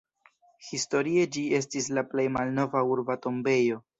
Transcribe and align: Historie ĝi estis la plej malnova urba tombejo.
Historie 0.69 1.25
ĝi 1.35 1.43
estis 1.59 1.91
la 1.97 2.05
plej 2.13 2.27
malnova 2.39 2.83
urba 2.95 3.21
tombejo. 3.27 3.81